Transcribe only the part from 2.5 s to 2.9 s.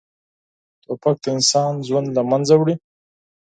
وړي.